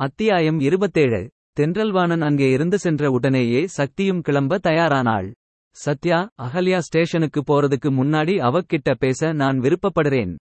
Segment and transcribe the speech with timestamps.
[0.00, 1.28] அத்தியாயம் இருபத்தேழு.
[1.52, 5.32] தென்றல்வாணன் அங்கே இருந்து சென்ற உடனேயே சக்தியும் கிளம்ப தயாரானாள்.
[5.76, 10.36] சத்யா அகல்யா ஸ்டேஷனுக்கு போறதுக்கு முன்னாடி அவக்கிட்ட பேச நான் விருப்பப்படுறேன்.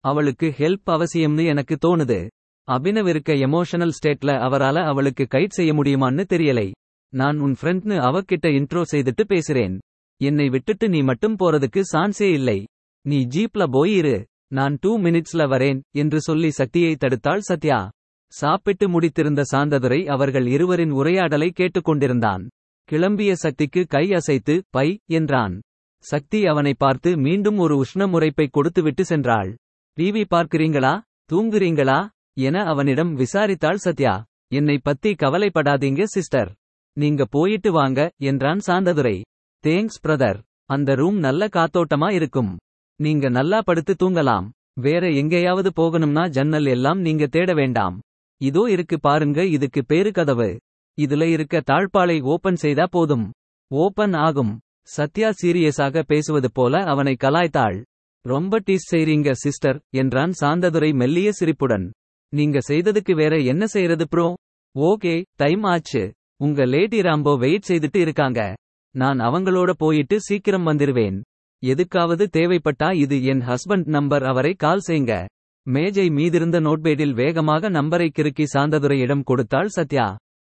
[0.00, 2.28] அவளுக்கு ஹெல்ப் அவசியம்னு எனக்கு தோணுது.
[2.68, 6.70] அபினவ் இருக்க எமோஷனல் ஸ்டேட்ல அவரால அவளுக்கு கைட் செய்ய முடியுமான்னு தெரியலை.
[7.12, 9.78] நான் உன் ஃப்ரெண்ட்னு அவக்கிட்ட இன்ட்ரோ செய்துட்டு பேசுறேன்.
[10.20, 12.64] என்னை விட்டுட்டு நீ மட்டும் போறதுக்கு சான்ஸே இல்லை.
[13.04, 17.90] நீ ஜீப்ல போயிரு நான் டூ மினிட்ஸ்ல வரேன் என்று சொல்லி சக்தியை தடுத்தாள் சத்யா.
[18.28, 22.48] சாப்பிட்டு முடித்திருந்த சாந்ததுரை அவர்கள் இருவரின் உரையாடலை கேட்டுக்கொண்டிருந்தான்.
[22.90, 25.60] கிளம்பிய சக்திக்கு கை அசைத்து பை என்றான்.
[25.98, 29.54] சக்தி அவனை பார்த்து மீண்டும் ஒரு உஷ்ணமுறைப்பை கொடுத்துவிட்டு சென்றாள்.
[29.96, 31.00] டிவி பார்க்கிறீங்களா?
[31.32, 32.08] தூங்குறீங்களா?
[32.38, 34.24] என அவனிடம் விசாரித்தாள் சத்யா.
[34.52, 36.54] என்னை பத்தி கவலைப்படாதீங்க சிஸ்டர்.
[36.92, 39.22] நீங்க போயிட்டு வாங்க என்றான் சாந்ததுரை.
[39.64, 40.40] Thanks brother.
[40.64, 42.58] அந்த ரூம் நல்ல காத்தோட்டமா இருக்கும்.
[42.96, 44.50] நீங்க நல்லா படுத்து தூங்கலாம்.
[44.80, 48.00] வேற எங்கேயாவது போகணும்னா ஜன்னல் எல்லாம் நீங்க தேட வேண்டாம்.
[48.40, 50.58] இதோ இருக்கு பாருங்க இதுக்கு பேரு கதவு.
[50.98, 53.32] இதுல இருக்க தாழ்பாலை ஓபன் செய்தா போதும்.
[53.70, 54.58] ஓபன் ஆகும்.
[54.82, 57.82] சத்யா சீரியஸாக பேசுவது போல அவனை கலாய்த்தாள்.
[58.24, 61.90] ரொம்ப டீஸ் செய்றீங்க சிஸ்டர் என்றான் சாந்ததுரை மெல்லிய சிரிப்புடன்.
[62.32, 64.34] நீங்க செய்ததுக்கு வேற என்ன செய்யறது ப்ரோ?
[64.78, 66.12] ஓகே டைம் ஆச்சு.
[66.36, 68.54] உங்க லேடி ராம்போ வெயிட் செய்துட்டு இருக்காங்க.
[68.94, 71.20] நான் அவங்களோட போயிட்டு சீக்கிரம் வந்துருவேன்.
[71.62, 75.26] எதுக்காவது தேவைப்பட்டா இது என் ஹஸ்பண்ட் நம்பர் அவரை கால் செய்ங்க.
[75.66, 80.04] மேஜை மீதிருந்த நோட்பேடில் வேகமாக நம்பரை கிறுக்கி சாந்ததுரையிடம் கொடுத்தாள் சத்யா.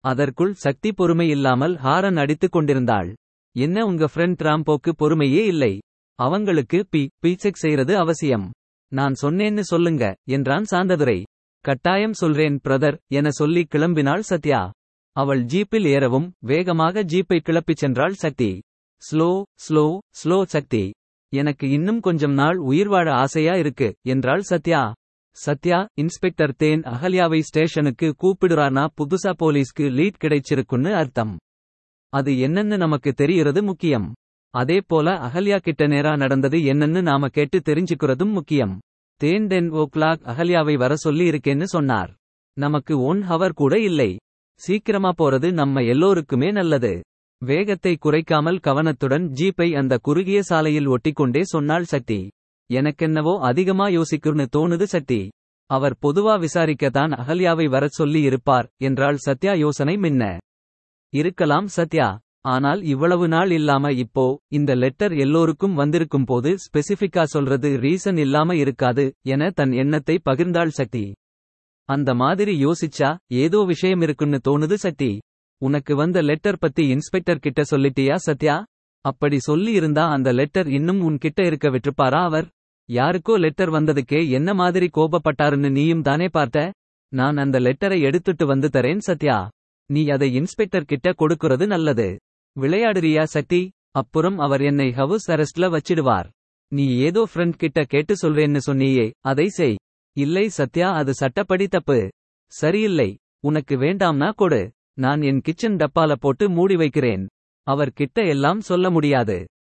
[0.03, 3.09] அதற்குள் சக்தி பொறுமை இல்லாமல் ஹாரன் அடித்துக் கொண்டிருந்தாள்.
[3.55, 5.73] என்ன உங்க ஃப்ரெண்ட் ராம்போக்கு பொறுமையே இல்லை.
[6.19, 8.47] அவங்களுக்கு பி பீசெக் செய்யறது அவசியம்.
[8.91, 11.19] நான் சொன்னேன்னு சொல்லுங்க என்றான் சாந்ததுரை.
[11.65, 14.61] கட்டாயம் சொல்றேன் பிரதர் என சொல்லி கிளம்பினாள் சத்யா.
[15.15, 18.51] அவள் ஜீப்பில் ஏறவும் வேகமாக ஜீப்பை கிளப்பிச் சென்றாள் Sakthi.
[19.03, 19.29] Slow
[19.65, 19.85] slow
[20.23, 20.83] slow Sakthi.
[21.33, 24.81] எனக்கு இன்னும் கொஞ்சம் நாள் உயிர் வாழ ஆசையா இருக்கு என்றாள் சத்யா.
[25.35, 31.31] சத்யா இன்ஸ்பெக்டர் தேன் அகல்யாவை ஸ்டேஷனுக்கு கூப்பிடுறானா புதுசா போலீஸ்க்கு லீட் கிடைச்சிருக்குன்னு அர்த்தம்.
[32.13, 34.07] அது என்னன்னு நமக்கு தெரியறது முக்கியம்.
[34.53, 38.75] அதே போல அகல்யா கிட்ட நேரா நடந்தது என்னன்னு நாம கேட்டு தெரிஞ்சுக்கிறதும் முக்கியம்.
[39.21, 42.11] தேன் டென் ஓ கிளாக் அகல்யாவை வர சொல்லி இருக்கேன்னு சொன்னார்.
[42.57, 44.11] நமக்கு ஒன் ஹவர் கூட இல்லை.
[44.61, 46.93] சீக்கிரமா போறது நம்ம எல்லோருக்குமே நல்லது.
[47.41, 52.21] வேகத்தை குறைக்காமல் கவனத்துடன் ஜீப்பை அந்த குறுகிய சாலையில் ஒட்டிக்கொண்டே சொன்னாள் சக்தி
[52.79, 55.21] எனக்கென்னவோ அதிகமா யோசிக்கும்னு தோணுது சட்டி.
[55.69, 60.23] அவர் பொதுவா விசாரிக்கத்தான் அகல்யாவை வரச் சொல்லி இருப்பார் என்றாள் சத்யா யோசனை மின்ன.
[61.13, 62.09] இருக்கலாம் சத்யா
[62.45, 69.05] ஆனால் இவ்வளவு நாள் இல்லாம இப்போ இந்த லெட்டர் எல்லோருக்கும் வந்திருக்கும் போது ஸ்பெசிஃபிக்கா சொல்றது ரீசன் இல்லாம இருக்காது
[69.25, 71.05] என தன் எண்ணத்தை பகிர்ந்தாள் சக்தி
[71.89, 75.11] அந்த மாதிரி யோசிச்சா ஏதோ விஷயம் இருக்குன்னு தோணுது சக்தி
[75.61, 78.55] உனக்கு வந்த லெட்டர் பத்தி இன்ஸ்பெக்டர் கிட்ட சொல்லிட்டியா சத்யா?
[79.05, 82.47] அப்படி சொல்லி இருந்தா அந்த லெட்டர் இன்னும் உன்கிட்ட இருக்க விட்டுப்பாரா அவர்?
[82.89, 86.71] யாருக்கோ லெட்டர் வந்ததுக்கே என்ன மாதிரி கோபப்பட்டாருன்னு நீயும் தானே பார்த்த?
[87.11, 89.37] நான் அந்த லெட்டரை எடுத்துட்டு வந்து தரேன் சத்யா.
[89.89, 92.07] நீ அதை இன்ஸ்பெக்டர் கிட்ட கொடுக்கறது நல்லது.
[92.55, 93.61] விளையாடுறியா சக்தி
[93.91, 96.27] அப்புறம் அவர் என்னை ஹவுஸ் அரெஸ்ட்ல வச்சிடுவார்.
[96.71, 99.75] நீ ஏதோ ஃப்ரெண்ட் கிட்ட கேட்டு சொல்றேன்னு சொன்னியே அதை செய்.
[100.15, 101.99] இல்லை சத்யா அது சட்டப்படி தப்பு.
[102.51, 103.09] சரியில்லை.
[103.39, 104.61] உனக்கு வேண்டாம்னா கொடு.
[104.93, 107.23] நான் என் கிச்சன் டப்பால போட்டு மூடி வைக்கிறேன்.
[107.67, 109.37] அவர் கிட்ட எல்லாம் சொல்ல முடியாது.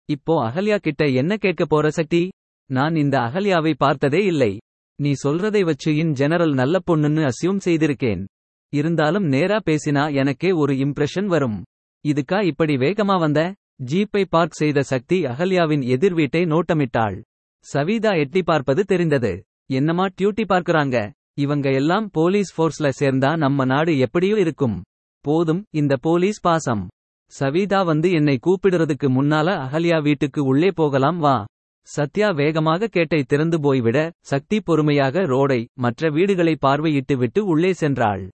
[0.09, 2.23] இப்போ அகல்யா கிட்ட என்ன கேட்க போற சக்தி
[2.69, 4.59] நான் இந்த அகல்யாவை பார்த்ததே இல்லை.
[4.99, 8.25] நீ சொல்றதை வச்சு இன் ஜெனரல் நல்ல பொண்ணுன்னு அசியூம் செய்திருக்கேன்.
[8.69, 11.63] இருந்தாலும் நேரா பேசினா எனக்கே ஒரு இம்ப்ரெஷன் வரும்.
[12.05, 13.53] இதுக்கா இப்படி வேகமா வந்த?
[13.85, 17.21] ஜீப்பை பார்க் செய்த சக்தி அகல்யாவின் எதிர் வீட்டை நோட்டமிட்டாள்.
[17.65, 19.43] சவிதா எட்டி பார்ப்பது தெரிந்தது.
[19.65, 21.11] என்னமா டியூட்டி பார்க்கறாங்க?
[21.33, 24.83] இவங்க எல்லாம் போலீஸ் ஃபோர்ஸ்ல சேர்ந்தா நம்ம நாடு எப்படியோ இருக்கும்.
[25.21, 26.87] போதும் இந்த போலீஸ் பாசம்.
[27.31, 31.45] சவிதா வந்து என்னை கூப்பிடுறதுக்கு முன்னால அகல்யா வீட்டுக்கு உள்ளே போகலாம் வா.
[31.87, 38.29] சத்யா வேகமாக கேட்டை திறந்து போய்விட சக்தி பொறுமையாக ரோடை மற்ற வீடுகளை பார்வையிட்டு விட்டு உள்ளே சென்றாள்.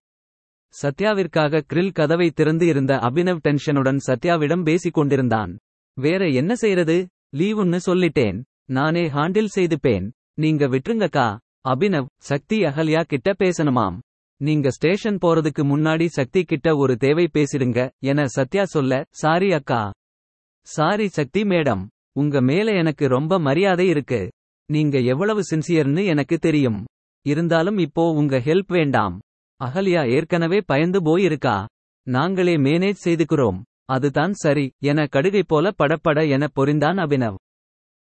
[0.82, 5.58] சத்யாவிற்காக கிரில் கதவை திறந்து இருந்த அபினவ் டென்ஷனுடன் சத்யாவிடம் பேசிக் கொண்டிருந்தான்.
[5.96, 8.42] வேற என்ன செய்யறது லீவுன்னு சொல்லிட்டேன்.
[8.64, 10.10] நானே ஹாண்டில் செய்துப்பேன்.
[10.34, 11.38] நீங்க விட்டுருங்கக்கா.
[11.68, 13.98] அபினவ் சக்தி அகல்யா கிட்ட பேசணுமாம்.
[14.36, 19.92] நீங்க ஸ்டேஷன் போறதுக்கு முன்னாடி சக்தி கிட்ட ஒரு தேவை பேசிடுங்க என சத்யா சொல்ல சாரி அக்கா.
[20.66, 21.86] Sorry Sakthi madam.
[22.12, 24.30] உங்க மேல எனக்கு ரொம்ப மரியாதை இருக்கு.
[24.66, 26.84] நீங்க எவ்வளவு சின்சியர்னு எனக்கு தெரியும்.
[27.26, 29.20] இருந்தாலும் இப்போ உங்க ஹெல்ப் வேண்டாம்.
[29.64, 31.66] அகல்யா ஏற்கனவே பயந்து போயிருக்கா.
[32.02, 33.62] நாங்களே மேனேஜ் செய்துக்கிறோம்.
[33.84, 37.34] அதுதான் சரி என கடுகை போல படப்பட என பொறிந்தான் அபினவ்.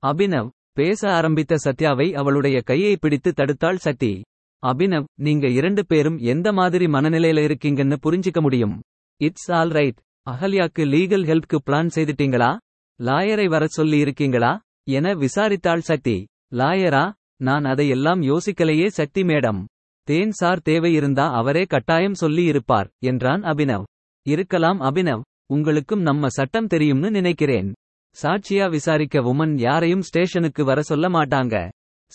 [0.05, 4.21] அபினவ் பேச ஆரம்பித்த சத்யாவை அவளுடைய கையை பிடித்து தடுத்தாள் சக்தி.
[4.65, 8.81] அபினவ் நீங்க இரண்டு பேரும் எந்த மாதிரி மனநிலையில இருக்கீங்கன்னு புரிஞ்சிக்க முடியும்.
[9.17, 9.97] இட்ஸ் ஆல் ரைட்
[10.29, 12.57] அகல்யாக்கு லீகல் ஹெல்ப்க்கு பிளான் செய்துட்டீங்களா?
[13.03, 16.25] லாயரை வரச் சொல்லி இருக்கீங்களா என விசாரித்தாள் சக்தி.
[16.53, 19.65] லாயரா நான் அதையெல்லாம் யோசிக்கலையே சக்தி மேடம்.
[20.03, 23.83] தேன் சார் தேவையிருந்தா அவரே கட்டாயம் சொல்லி இருப்பார் என்றான் அபினவ்.
[24.25, 27.73] இருக்கலாம் அபினவ் உங்களுக்கும் நம்ம சட்டம் தெரியும்னு நினைக்கிறேன்.
[28.21, 31.69] சாட்சியா விசாரிக்க உமன் யாரையும் ஸ்டேஷனுக்கு வர சொல்ல மாட்டாங்க.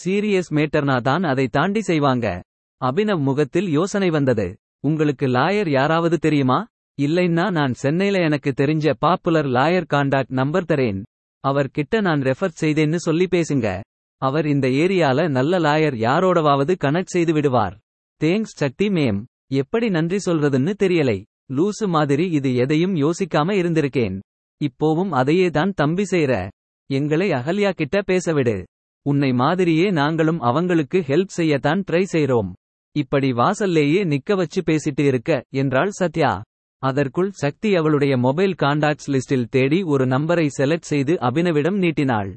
[0.05, 2.43] சீரியஸ் மேட்டர்னா தான் அதை தாண்டி செய்வாங்க.
[2.81, 4.56] அபினவ் முகத்தில் யோசனை வந்தது.
[4.81, 6.67] உங்களுக்கு லாயர் யாராவது தெரியுமா?
[7.00, 11.03] இல்லைன்னா நான் சென்னையில எனக்கு தெரிஞ்ச பாப்புலர் லாயர் காண்டாக்ட் நம்பர் தரேன்.
[11.41, 13.81] அவர் கிட்ட நான் ரெஃபர் செய்தேன்னு சொல்லி பேசுங்க.
[14.23, 17.79] அவர் இந்த ஏரியால நல்ல லாயர் யாரோடவாவது கனெக்ட் செய்து விடுவார்.
[18.25, 21.25] தேங்க்ஸ் சக்தி மேம் எப்படி நன்றி சொல்றதுன்னு தெரியலை.
[21.53, 24.19] லூசு மாதிரி இது எதையும் யோசிக்காம இருந்திருக்கேன்.
[24.61, 26.49] இப்போவும் அதையே தான் தம்பி செய்ற.
[26.91, 28.67] எங்களை அகல்யா கிட்ட பேசவிடு
[29.03, 32.53] உன்னை மாதிரியே நாங்களும் அவங்களுக்கு ஹெல்ப் செய்யத்தான் ட்ரை செய்றோம்.
[32.97, 36.43] இப்படி வாசல்லேயே நிக்க வச்சு பேசிட்டு இருக்க என்றாள் சத்யா.
[36.79, 42.37] அதற்குள் சக்தி அவளுடைய மொபைல் காண்டாக்ட்ஸ் லிஸ்டில் தேடி ஒரு நம்பரை செலக்ட் செய்து அபினவிடம் நீட்டினாள்.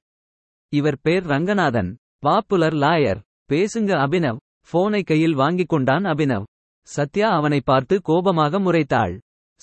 [0.69, 1.97] இவர் பேர் ரங்கநாதன்.
[2.19, 3.19] பாப்புலர் லாயர்
[3.51, 4.37] பேசுங்க அபினவ்.
[4.69, 6.43] போனை கையில் வாங்கிக் கொண்டான் அபினவ்.
[6.81, 9.19] சத்யா அவனை பார்த்து கோபமாக முறைத்தாள்.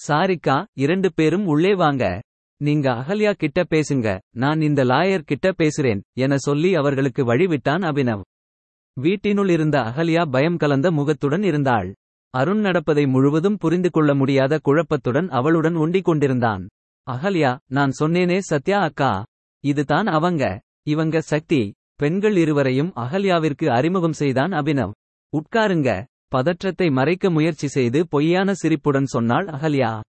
[0.09, 2.23] சாரிக்கா இரண்டு பேரும் உள்ளே வாங்க.
[2.57, 4.19] நீங்க அகல்யா கிட்ட பேசுங்க.
[4.31, 8.21] நான் இந்த லாயர் கிட்ட பேசுறேன் என சொல்லி அவர்களுக்கு வழிவிட்டான் அபினவ்.
[9.01, 11.95] வீட்டினுள் இருந்த அகல்யா பயம் கலந்த முகத்துடன் இருந்தாள்.
[12.31, 16.69] அருண் நடப்பதை முழுவதும் புரிந்து கொள்ள முடியாத குழப்பத்துடன் அவளுடன் உண்டிக் கொண்டிருந்தான்.
[17.11, 19.25] அகல்யா நான் சொன்னேனே சத்யா அக்கா.
[19.65, 20.61] இதுதான் அவங்க.
[20.83, 21.75] இவங்க சக்தி.
[21.97, 24.91] பெண்கள் இருவரையும் அகல்யாவிற்கு அறிமுகம் செய்தான் அபினவ்.
[25.33, 26.05] உட்காருங்க.
[26.29, 30.01] பதற்றத்தை மறைக்க முயற்சி செய்து பொய்யான சிரிப்புடன் சொன்னாள் அகல்யா.